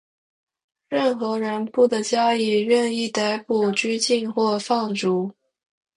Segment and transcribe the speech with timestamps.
[0.89, 5.31] 任何人不得加以任意逮捕、拘禁或放逐。